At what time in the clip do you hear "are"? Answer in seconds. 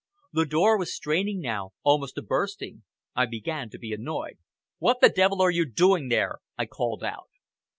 5.43-5.51